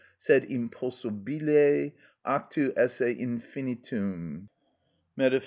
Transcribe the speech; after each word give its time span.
sed 0.17 0.45
impossibile, 0.47 1.93
actu 2.25 2.73
esse 2.75 3.03
infinitum_), 3.13 4.47
Metaph. 5.15 5.39